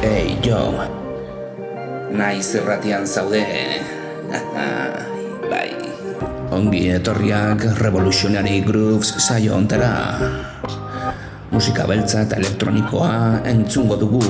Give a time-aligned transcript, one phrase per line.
[0.00, 0.80] Hey, jo.
[2.08, 3.44] Naiz erratian zaude.
[5.52, 5.76] bai.
[6.56, 9.92] Ongi etorriak Revolutionary Grooves saio ontera.
[11.52, 14.24] Musika beltza eta elektronikoa entzungo dugu.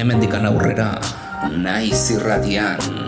[0.00, 0.94] Hemendikan aurrera.
[1.52, 3.03] Naiz irratian.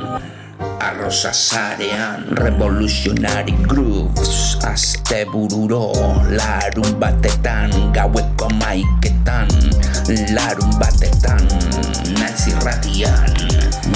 [1.06, 5.94] Arrosa sarean Revolutionary Grooves Aste bururo
[6.34, 9.46] Larun batetan Gaueko maiketan
[10.34, 11.46] Larun batetan
[12.18, 13.30] Naiz irratian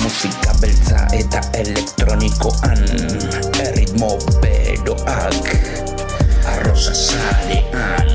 [0.06, 2.78] Musika beltza eta elektronikoan
[3.58, 5.50] Erritmo beroak
[6.46, 8.06] Arrosa sarean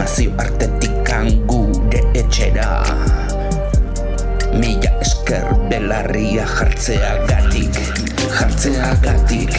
[0.00, 2.80] Nazio artetikan gure etxera
[4.52, 7.76] Mila esker belarria jartzea gatik
[8.32, 9.52] Jartzea gatik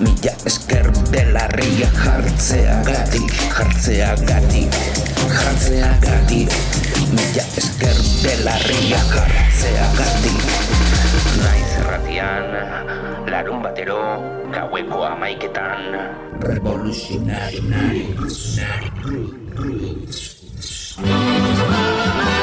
[0.00, 4.78] Mila esker belarria jartzea gatik Jartzea gatik
[5.28, 6.50] Jartzea gatik
[7.12, 10.40] Mila esker belarria jartzea gatik
[11.40, 12.48] Naiz erratian
[13.28, 14.00] Larun batero
[14.50, 15.94] Gaueko amaiketan
[16.40, 17.60] Revolutionary.
[19.54, 20.40] Grooves
[21.02, 22.39] Only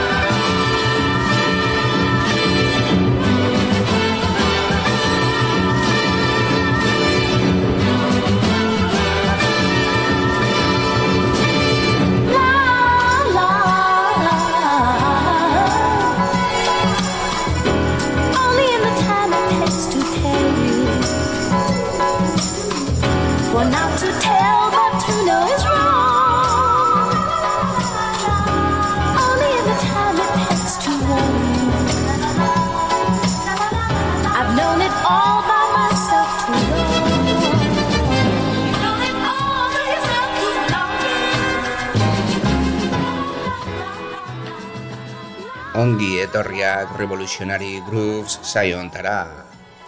[45.87, 49.23] Ongi etorriak Revolutionary Grooves saio ontara.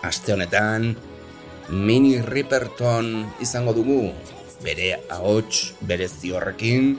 [0.08, 0.94] Aste honetan,
[1.68, 3.10] Mini Ripperton
[3.44, 4.14] izango dugu,
[4.64, 6.94] bere ahots berezi horrekin,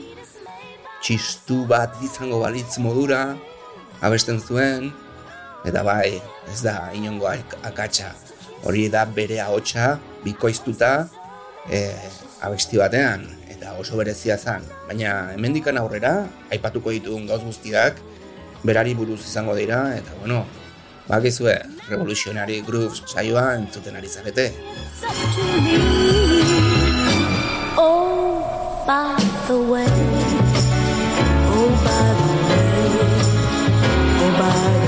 [1.01, 3.23] txistu bat izango balitz modura,
[4.05, 4.91] abesten zuen,
[5.65, 6.21] eta bai,
[6.53, 8.13] ez da inongo ak- akatsa.
[8.69, 10.93] Hori da bere ahotsa bikoiztuta
[11.65, 11.81] e,
[12.45, 14.61] abesti batean, eta oso berezia zen.
[14.85, 16.19] Baina hemendikan aurrera,
[16.53, 17.97] aipatuko ditugun gauz guztiak,
[18.63, 20.45] berari buruz izango dira, eta bueno,
[21.07, 21.57] bakizue,
[21.89, 24.53] Revolutionary Grooves saioa entzuten ari zarete.
[27.77, 29.17] Oh, by
[29.47, 29.87] the way.
[31.51, 32.89] Oh, by the way.
[34.21, 34.81] Oh, by.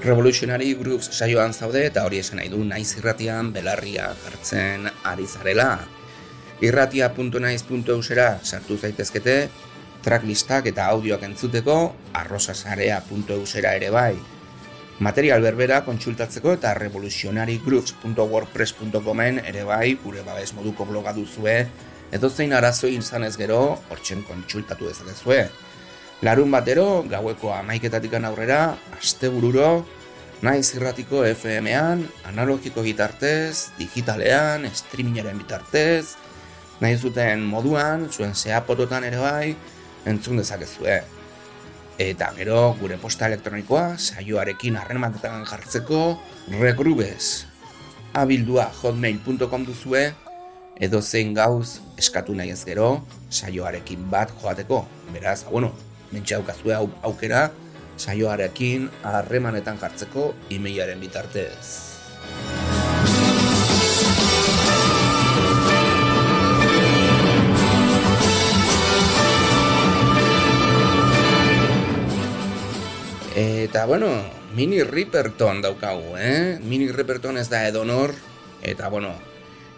[0.00, 5.74] Revolutionary Grooves saioan zaude eta hori esan nahi du naiz irratian belarria jartzen ari zarela.
[6.64, 9.34] Irratia.naiz.eusera sartu zaitezkete,
[10.04, 11.76] tracklistak eta audioak entzuteko,
[12.20, 14.14] arrosasarea.eusera ere bai.
[15.00, 21.66] Material berbera kontsultatzeko eta revolutionarygrooves.wordpress.comen ere bai gure babes moduko bloga duzue,
[22.12, 25.48] edo zein arazoi izan ez gero, hortzen kontsultatu dezakezue.
[26.20, 29.86] Larun batero, gaueko amaiketatik aurrera, astebururo,
[30.42, 36.16] naiz irratiko FM-ean, analogiko bitartez, digitalean, streamingaren bitartez,
[36.80, 39.56] nahi zuten moduan, zuen zeapototan ere bai,
[40.06, 41.00] entzun dezakezue.
[42.00, 46.18] Eta gero gure posta elektronikoa saioarekin harremanetan jartzeko
[46.60, 47.46] regrubez
[48.16, 50.14] abildua hotmail.com duzue
[50.80, 54.86] edo zein gauz eskatu nahi ez gero saioarekin bat joateko.
[55.12, 55.74] Beraz, bueno,
[56.12, 57.50] mentxe daukazue au, aukera
[58.00, 61.90] saioarekin harremanetan jartzeko e-mailaren bitartez.
[73.70, 74.08] Eta bueno,
[74.56, 76.58] mini Ripperton daukagu, eh?
[76.58, 78.10] Mini Ripperton ez da edonor,
[78.66, 79.12] eta bueno,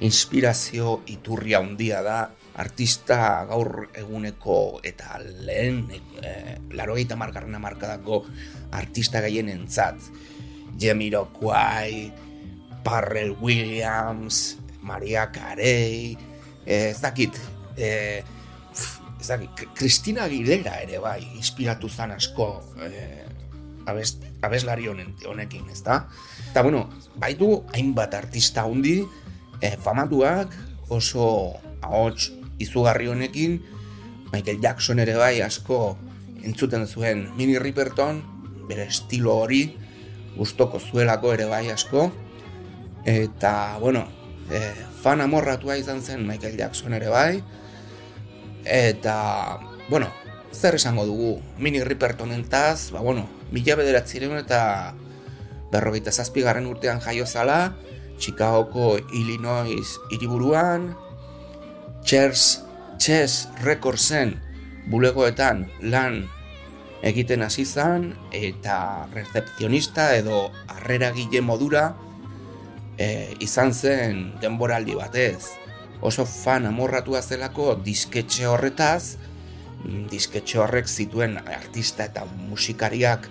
[0.00, 3.18] inspirazio iturria handia da, artista
[3.50, 5.82] gaur eguneko eta lehen,
[6.24, 8.22] eh, laro gaita markarren amarkadako
[8.80, 10.00] artista gaien entzat.
[10.80, 12.08] Jamiroquai,
[12.88, 16.16] Parrell Williams, Maria Carey,
[16.64, 17.36] eh, ez dakit,
[17.76, 18.24] eh,
[19.20, 22.48] ez dakit, Kristina Aguilera ere bai, inspiratu zan asko
[22.88, 23.21] eh,
[23.86, 26.06] abest, abeslari honen, honekin, ez da?
[26.50, 29.02] Eta bueno, baitu hainbat artista hundi,
[29.60, 30.54] eh, famatuak,
[30.88, 32.32] oso ahots
[32.62, 33.60] izugarri honekin,
[34.32, 35.96] Michael Jackson ere bai asko
[36.42, 38.22] entzuten zuen Mini Ripperton,
[38.68, 39.64] bere estilo hori,
[40.36, 42.10] gustoko zuelako ere bai asko,
[43.04, 44.06] eta, bueno,
[44.50, 47.42] eh, fan amorratua izan zen Michael Jackson ere bai,
[48.64, 49.58] eta,
[49.88, 50.08] bueno,
[50.52, 54.60] zer esango dugu, mini ripertonentaz, ba bueno, mila bederatzireun eta
[55.72, 57.74] berrogeita zazpigarren urtean jaio zala,
[58.18, 60.92] Chicagoko Illinois hiriburuan,
[62.04, 62.62] Chess,
[62.98, 64.36] Chess Recordsen
[64.90, 66.24] bulegoetan lan
[67.02, 71.88] egiten hasi zan eta recepzionista edo harreragile modura
[72.98, 75.58] e, izan zen denboraldi batez.
[76.02, 79.16] Oso fan amorratua zelako disketxe horretaz,
[79.84, 83.28] mm, disketxe horrek zituen artista eta musikariak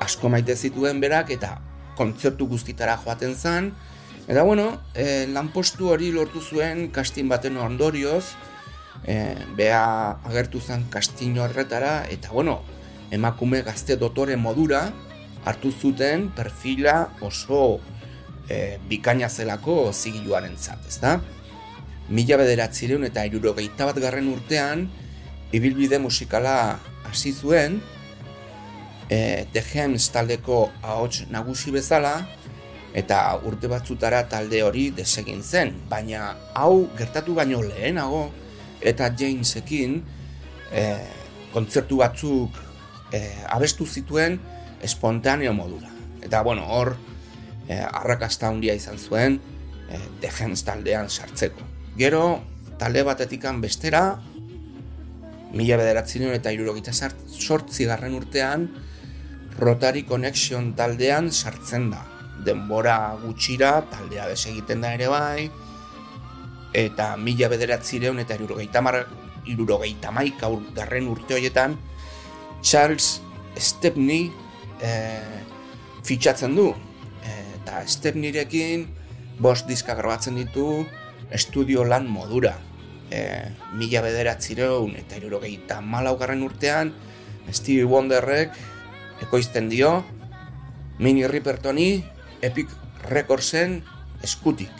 [0.00, 1.56] asko maite zituen berak eta
[1.96, 3.72] kontzertu guztitara joaten zen.
[4.26, 8.34] Eta bueno, e, lanpostu hori lortu zuen kastin baten ondorioz,
[9.06, 12.60] e, bea agertu zen kastin horretara, eta bueno,
[13.10, 14.90] emakume gazte dotore modura
[15.46, 17.78] hartu zuten perfila oso
[18.50, 21.20] e, bikaina zelako zigiluaren zat, ez da?
[22.10, 24.88] Mila bederatzireun eta irurogeita bat garren urtean,
[25.54, 27.80] ibilbide musikala hasi zuen,
[29.10, 32.18] e, The Hems taldeko ahots nagusi bezala,
[32.96, 38.30] eta urte batzutara talde hori desegin zen, baina hau gertatu baino lehenago,
[38.80, 40.00] eta Jamesekin
[40.72, 40.84] e,
[41.52, 42.56] kontzertu batzuk
[43.12, 43.20] e,
[43.52, 44.38] abestu zituen
[44.82, 45.92] espontaneo modura.
[46.24, 46.94] Eta bueno, hor,
[47.68, 49.40] e, arrakasta handia izan zuen
[49.88, 50.30] e, The
[50.64, 51.62] taldean sartzeko.
[51.96, 52.42] Gero,
[52.78, 54.20] talde batetikan bestera,
[55.52, 58.68] mila bederatzen eta irurogita sortzi garren urtean,
[59.58, 62.02] Rotary Connection taldean sartzen da.
[62.44, 65.48] Denbora gutxira, taldea desegiten da ere bai,
[66.76, 69.00] eta mila bederatzireun eta irurogeita, mar,
[69.48, 71.78] irurogeita maika garren urte horietan,
[72.62, 73.22] Charles
[73.56, 74.28] Stepney
[74.82, 74.90] e,
[76.04, 76.74] fitxatzen du.
[77.26, 78.84] eta Stepneyrekin
[79.42, 80.84] bost diska grabatzen ditu
[81.34, 82.52] estudio lan modura.
[83.10, 83.20] E,
[83.74, 86.92] mila bederatzireun eta irurogeita malaugarren urtean,
[87.50, 88.54] Stevie Wonderrek
[89.22, 90.04] ekoizten dio
[90.98, 92.04] Mini Rippertoni
[92.42, 92.70] Epic
[93.08, 93.82] Recordsen
[94.24, 94.72] eskutik.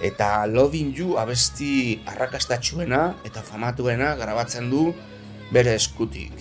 [0.00, 4.90] Eta Loving You abesti arrakastatxuena eta famatuena grabatzen du
[5.52, 6.32] bere eskutik.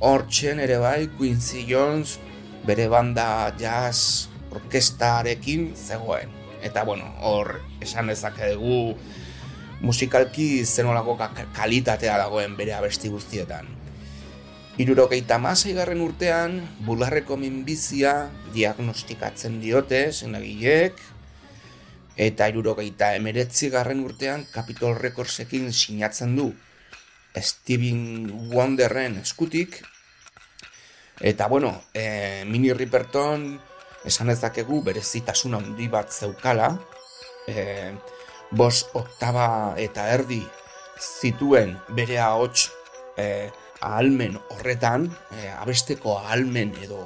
[0.00, 2.18] Hortzen ere bai Quincy Jones
[2.66, 6.32] bere banda jazz orkestarekin zegoen.
[6.62, 8.96] Eta bueno, hor esan dezake dugu
[9.80, 11.16] musikalki zenolako
[11.56, 13.79] kalitatea dagoen bere abesti guztietan.
[14.80, 16.54] Irurogeita masai garren urtean,
[16.86, 21.02] bularreko minbizia diagnostikatzen diote, zenagilek,
[22.16, 26.48] eta irurogeita emeretzi garren urtean Capitol Recordsekin sinatzen du
[27.36, 29.82] Steven Wonderren eskutik,
[31.20, 33.50] eta bueno, e, Mini Ripperton
[34.08, 36.72] esan ezakegu berezitasun handi bat zeukala,
[37.44, 37.92] e,
[38.50, 40.40] bos oktaba eta erdi
[41.20, 42.70] zituen bere ahots
[43.20, 43.50] e,
[43.80, 47.00] ahalmen horretan, e, abesteko ahalmen edo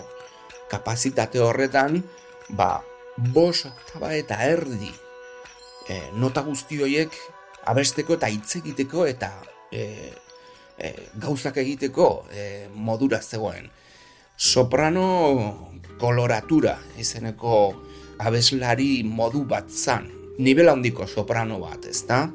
[0.71, 2.03] kapazitate horretan,
[2.50, 2.82] ba,
[3.17, 4.91] bos oktaba eta erdi
[5.88, 7.15] e, nota guzti horiek
[7.71, 9.31] abesteko eta hitz egiteko eta
[9.73, 10.12] e,
[10.79, 13.70] e, gauzak egiteko e, modura zegoen.
[14.37, 15.06] Soprano
[16.00, 17.59] koloratura izeneko
[18.25, 22.27] abeslari modu bat zan, nivel handiko soprano bat, ezta?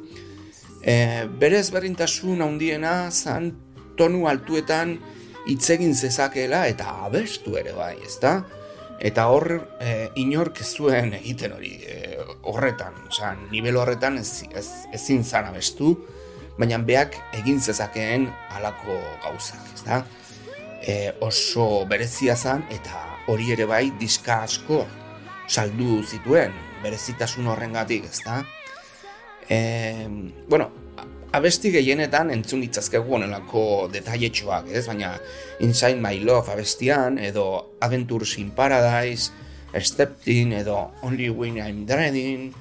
[0.79, 3.51] E, berez berintasun handiena zan
[3.99, 4.95] tonu altuetan
[5.49, 8.39] hitz egin zezakeela eta abestu ere bai, ezta?
[8.99, 9.47] Eta hor
[9.79, 11.99] e, inork zuen egiten hori e,
[12.51, 15.93] horretan, osea, nivel horretan ez, ez, ezin zan abestu,
[16.59, 20.01] baina beak egin zezakeen halako gauzak, ezta?
[20.83, 24.83] E, oso berezia zan eta hori ere bai diska asko
[25.47, 26.53] saldu zituen
[26.83, 28.43] berezitasun horrengatik, ezta?
[29.49, 30.07] E,
[30.51, 30.69] bueno,
[31.31, 34.85] abesti gehienetan entzun ditzazkegu onelako detailetxoak, ez?
[34.89, 35.13] Baina
[35.65, 39.31] Inside My Love abestian, edo Adventures in Paradise,
[39.81, 42.53] Stepped edo Only When I'm Dreading,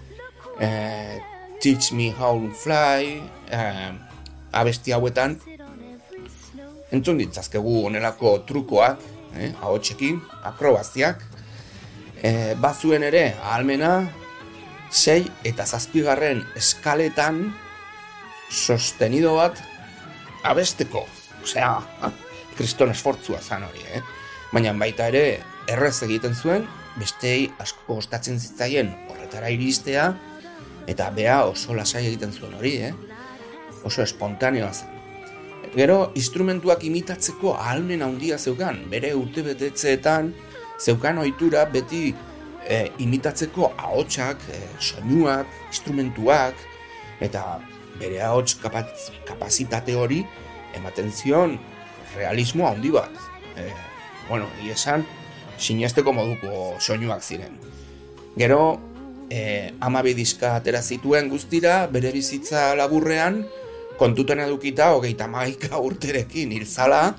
[0.61, 1.19] eh,
[1.61, 3.93] Teach Me How to Fly, eh,
[4.53, 5.39] abesti hauetan,
[6.93, 9.01] entzun ditzazkegu onelako trukoak,
[9.37, 11.25] eh, txekin, akrobaziak,
[12.23, 14.11] eh, bazuen ere, ahalmena,
[14.91, 17.55] sei eta zazpigarren eskaletan,
[18.51, 19.61] sostenido bat
[20.45, 21.05] abesteko.
[21.43, 21.77] Osea,
[22.57, 24.03] kriston esfortzua zan hori, eh?
[24.53, 26.67] Baina baita ere, errez egiten zuen,
[26.99, 30.11] bestei asko gostatzen zitzaien horretara iristea,
[30.89, 32.95] eta bea oso lasai egiten zuen hori, eh?
[33.85, 34.95] Oso espontaneoa zen.
[35.75, 40.33] Gero, instrumentuak imitatzeko ahalmen handia zeukan, bere urte betetzeetan,
[40.81, 42.15] zeukan ohitura beti
[42.65, 46.65] e, imitatzeko ahotsak, e, soinuak, instrumentuak,
[47.21, 47.43] eta
[47.99, 50.23] bere ahots kapazitate hori
[50.77, 51.59] ematen zion
[52.17, 53.13] realismo handi bat.
[53.57, 53.71] E,
[54.29, 55.05] bueno, esan,
[55.59, 57.59] sinesteko moduko soinuak ziren.
[58.39, 58.79] Gero,
[59.31, 63.43] e, amabi diska atera zituen guztira, bere bizitza laburrean,
[63.99, 67.17] kontuten edukita hogeita maika urterekin hilzala,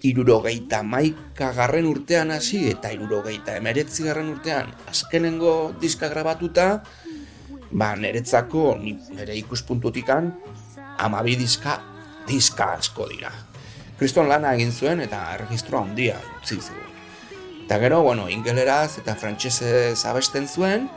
[0.00, 6.80] irurogeita maika garren urtean hasi eta irurogeita emeretzi garren urtean azkenengo diska grabatuta,
[7.70, 10.30] ba, niretzako, nire ikuspuntutikan,
[10.98, 11.78] amabi diska,
[12.28, 13.30] diska asko dira.
[13.98, 16.88] Kriston lana egin zuen eta registroa handia utzi zuen.
[17.64, 20.88] Eta gero, bueno, ingeleraz eta frantsesez abesten zuen,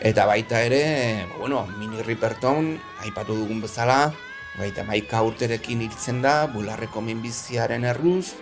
[0.00, 4.10] eta baita ere, bueno, mini riperton, aipatu dugun bezala,
[4.58, 8.34] baita maika urterekin hiltzen da, bularreko minbiziaren erruz,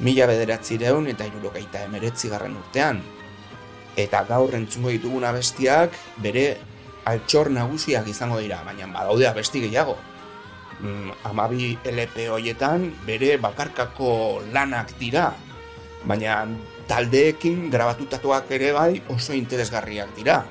[0.00, 3.02] mila bederatzireun eta irurogeita emeretzi garren urtean,
[3.96, 6.56] eta gaur entzungo ditugun abestiak bere
[7.10, 9.96] altxor nagusiak izango dira, baina badaude abesti gehiago.
[10.80, 15.30] Mm, amabi LP hoietan bere bakarkako lanak dira,
[16.04, 16.46] baina
[16.88, 20.42] taldeekin grabatutatuak ere bai oso interesgarriak dira.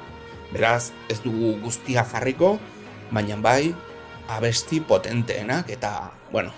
[0.50, 2.58] Beraz, ez dugu guztia jarriko,
[3.12, 3.74] baina bai
[4.30, 6.54] abesti potenteenak eta, bueno,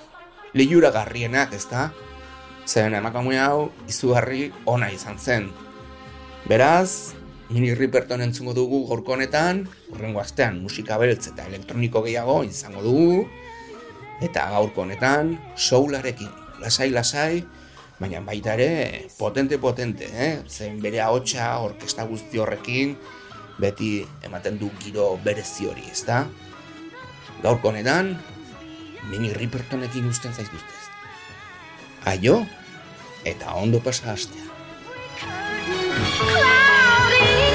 [0.53, 1.89] lehiura garrienak, ez da?
[2.67, 5.49] Zeren emakamue hau izugarri ona izan zen.
[6.49, 7.13] Beraz,
[7.53, 13.27] mini riperton entzungo dugu gorko honetan, horrengo astean musika beltz eta elektroniko gehiago izango dugu,
[14.25, 16.31] eta gaurko honetan soularekin,
[16.63, 17.43] lasai-lasai,
[18.01, 20.33] baina baita ere potente-potente, eh?
[20.49, 22.97] zen bere ahotsa orkesta guzti horrekin,
[23.61, 23.93] beti
[24.25, 26.23] ematen du giro berezi hori, ezta?
[27.45, 28.15] Gaurko honetan,
[29.13, 30.87] mini ripertonekin usten zaituztez.
[32.09, 32.39] Aio,
[33.29, 34.40] eta ondo pasa hastea.
[35.93, 37.50] Cloudy.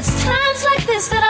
[0.00, 1.22] It's times like this that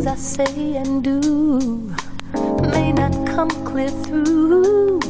[0.00, 1.94] things I say and do
[2.72, 5.00] may not come clear through.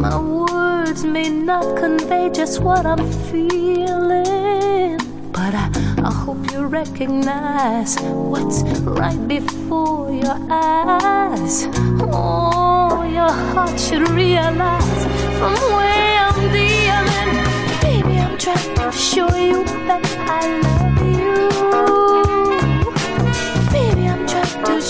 [0.00, 4.98] My words may not convey just what I'm feeling,
[5.32, 5.70] but I,
[6.04, 11.68] I hope you recognize what's right before your eyes.
[12.00, 15.04] Oh, your heart should realize
[15.38, 17.32] from where I'm dealing.
[17.80, 21.15] Baby, I'm trying to show you that I love you.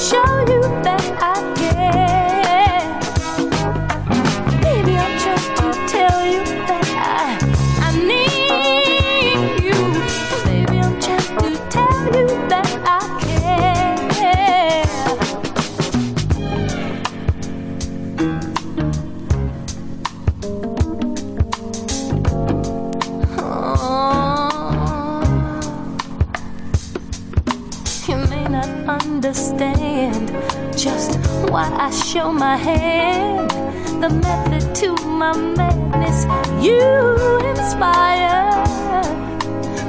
[0.09, 0.56] 小雨
[32.47, 33.51] my hand,
[34.01, 36.19] the method to my madness.
[36.65, 36.79] You
[37.53, 38.63] inspire.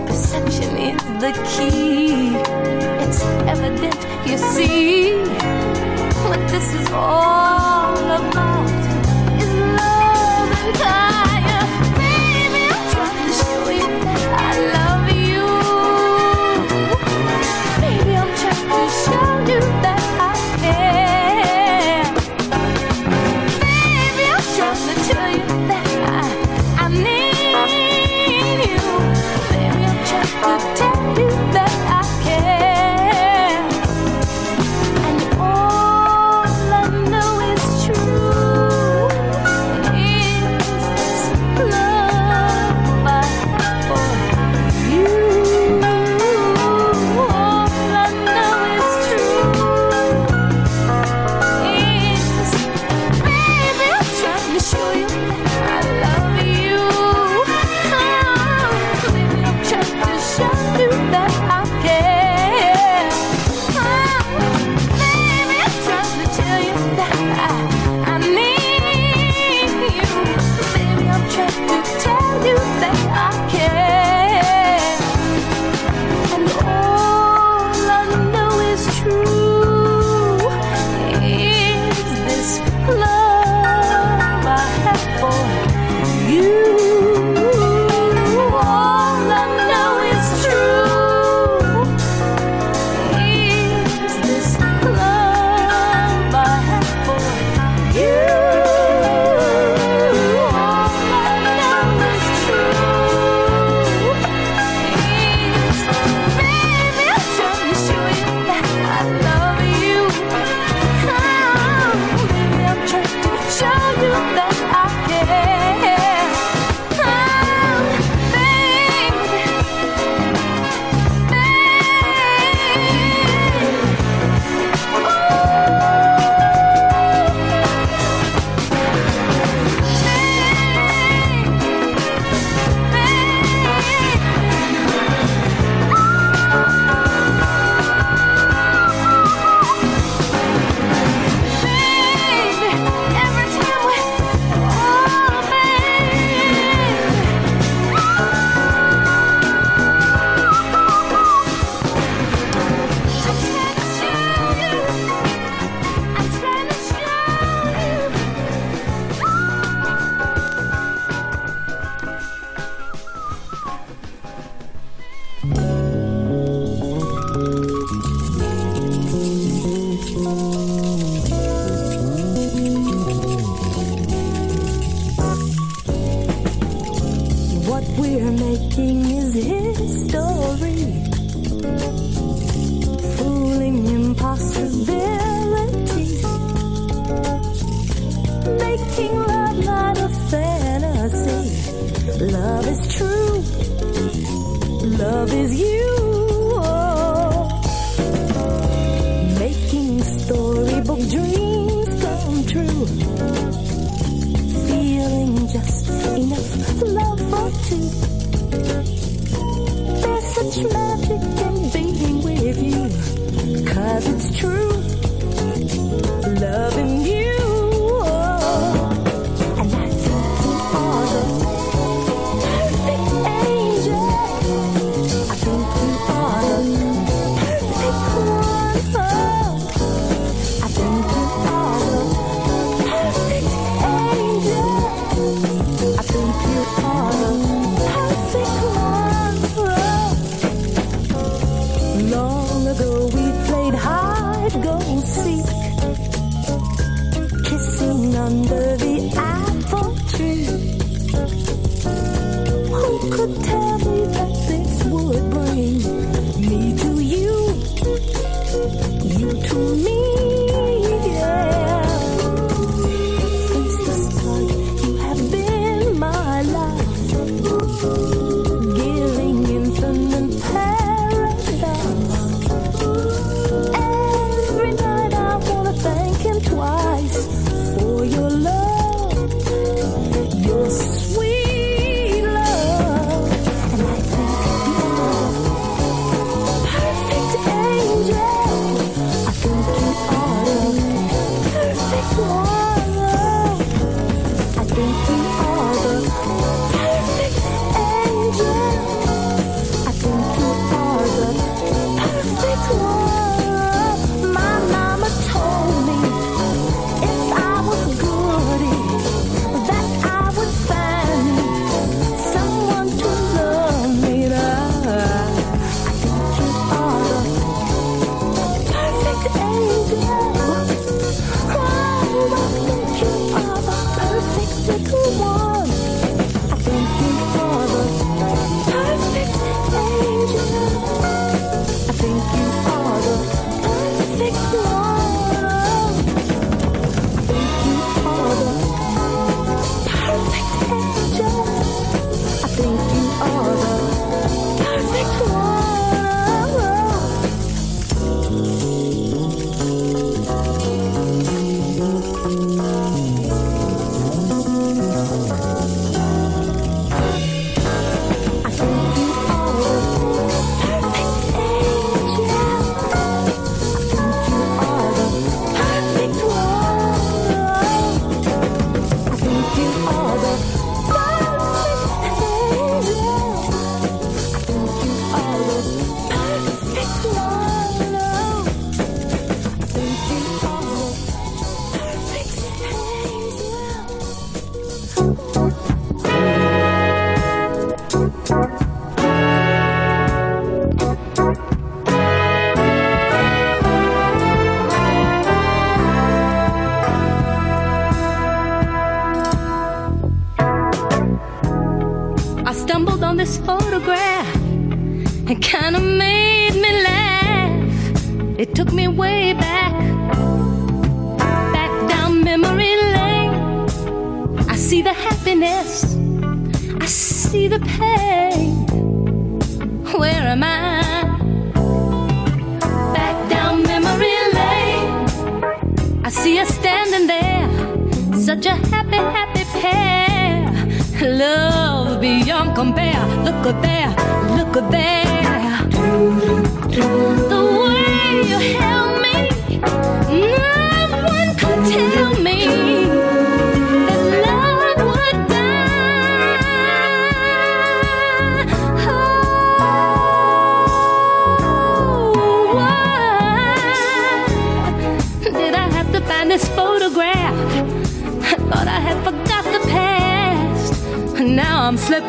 [0.07, 2.33] Perception is the key.
[3.03, 3.21] It's
[3.53, 5.21] evident, you see.
[6.29, 8.69] What this is all about
[9.41, 11.36] is love and time.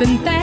[0.00, 0.37] Now I'm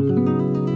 [0.00, 0.67] Müzik